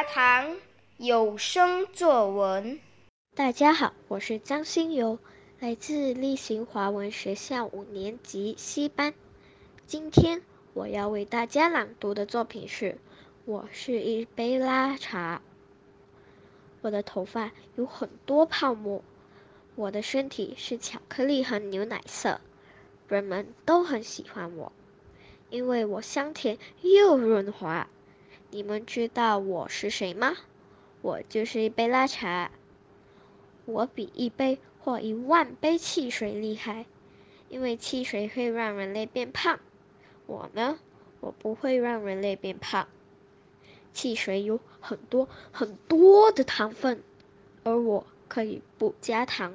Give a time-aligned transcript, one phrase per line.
[0.00, 0.56] 杂谈
[0.96, 2.80] 有声作文。
[3.34, 5.18] 大家好，我是张新游，
[5.58, 9.12] 来自立行华文学校五年级 C 班。
[9.86, 10.40] 今天
[10.72, 12.92] 我要为大家朗读的作品是
[13.44, 15.42] 《我是一杯拉茶》。
[16.80, 19.04] 我的头发有很多泡沫，
[19.74, 22.40] 我的身体是巧克力和牛奶色，
[23.06, 24.72] 人们都很喜欢我，
[25.50, 27.86] 因为我香甜又润滑。
[28.52, 30.36] 你们知道我是谁吗？
[31.02, 32.50] 我就是一杯拉茶。
[33.64, 36.86] 我比一杯或一万杯汽水厉害，
[37.48, 39.60] 因为汽水会让人类变胖。
[40.26, 40.80] 我呢，
[41.20, 42.88] 我不会让人类变胖。
[43.92, 47.04] 汽水有很多很多的糖分，
[47.62, 49.54] 而我可以不加糖。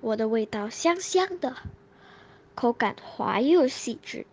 [0.00, 1.56] 我的味道香香的，
[2.54, 4.24] 口感滑又细致，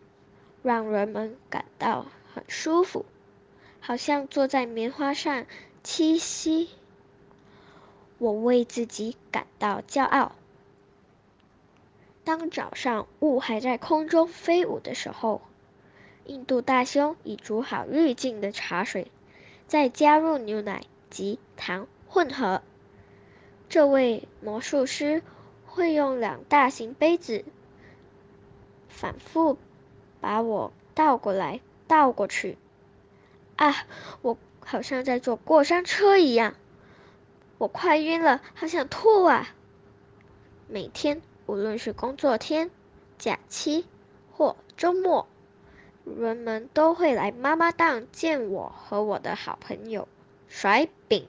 [0.64, 2.06] 让人们感到。
[2.36, 3.06] 很舒服，
[3.80, 5.46] 好像坐在棉花上
[5.86, 6.70] 栖息。
[8.18, 10.34] 我为自己感到骄傲。
[12.26, 15.42] 当早上雾还在空中飞舞的时候，
[16.26, 19.10] 印度大兄已煮好滤镜的茶水，
[19.68, 22.62] 再加入牛奶及糖混合。
[23.70, 25.24] 这位魔术师
[25.66, 27.46] 会用两大型杯子
[28.90, 29.58] 反复
[30.20, 31.62] 把我倒过来。
[31.88, 32.58] 倒过去，
[33.56, 33.74] 啊！
[34.22, 36.56] 我好像在坐过山车一样，
[37.58, 39.50] 我快晕了，好想吐啊！
[40.68, 42.72] 每天，无论是工作天、
[43.18, 43.86] 假期
[44.32, 45.28] 或周末，
[46.04, 50.08] 人们都会来妈妈档见我和我的好朋友
[50.48, 51.28] 甩饼。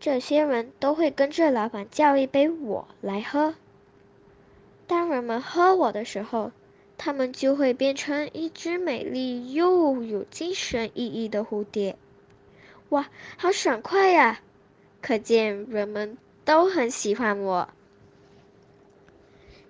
[0.00, 3.54] 这些人都会跟着老板叫一杯我来喝。
[4.86, 6.52] 当人们喝我的时候，
[6.98, 11.96] 它们就会变成一只美丽又有精神意义的蝴蝶。
[12.90, 14.40] 哇，好爽快呀！
[15.00, 17.68] 可见人们都很喜欢我。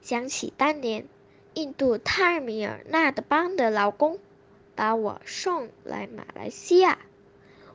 [0.01, 1.07] 想起当年
[1.53, 4.19] 印度泰米尔纳德邦的老公
[4.75, 6.99] 把我送来马来西亚，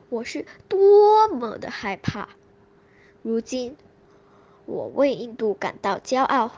[0.08, 2.30] 我是多么的害怕。
[3.22, 3.76] 如今，
[4.66, 6.50] 我为印度感到骄傲。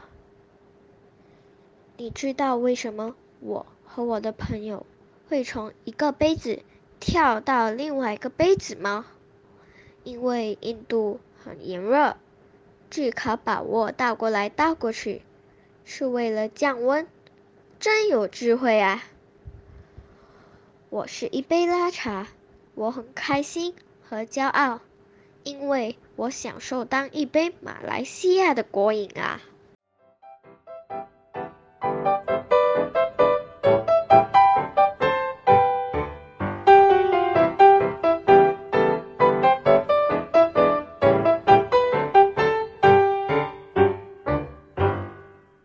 [1.99, 4.85] 你知道为什么我和我的朋友
[5.29, 6.61] 会从一个杯子
[7.01, 9.07] 跳到另外一个杯子吗？
[10.05, 12.17] 因为印度很炎热，
[12.91, 15.23] 只可把握倒过来倒过去，
[15.87, 17.09] 是为了降温。
[17.81, 19.03] 真有智慧啊！
[20.91, 22.27] 我是一杯拉茶，
[22.75, 24.81] 我很开心和骄傲，
[25.45, 29.41] 因为我享受当一杯马来西亚的国饮啊。